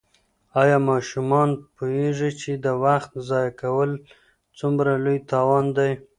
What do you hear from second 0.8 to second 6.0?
ماشومان پوهېږي چې د وخت ضایع کول څومره لوی تاوان دی؟